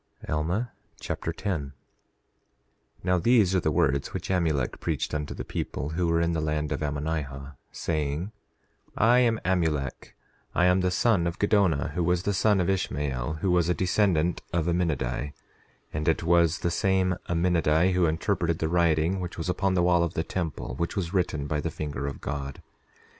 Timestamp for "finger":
21.69-22.07